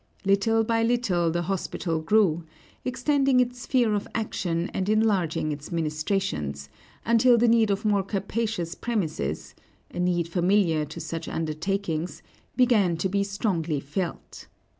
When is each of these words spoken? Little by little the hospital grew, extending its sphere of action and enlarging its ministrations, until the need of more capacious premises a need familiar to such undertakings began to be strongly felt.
Little 0.25 0.63
by 0.63 0.81
little 0.81 1.29
the 1.29 1.43
hospital 1.43 1.99
grew, 2.01 2.43
extending 2.83 3.39
its 3.39 3.61
sphere 3.61 3.93
of 3.93 4.07
action 4.15 4.71
and 4.73 4.89
enlarging 4.89 5.51
its 5.51 5.71
ministrations, 5.71 6.69
until 7.05 7.37
the 7.37 7.47
need 7.47 7.69
of 7.69 7.85
more 7.85 8.01
capacious 8.01 8.73
premises 8.73 9.53
a 9.91 9.99
need 9.99 10.27
familiar 10.27 10.85
to 10.85 10.99
such 10.99 11.27
undertakings 11.29 12.23
began 12.55 12.97
to 12.97 13.09
be 13.09 13.23
strongly 13.23 13.79
felt. 13.79 14.47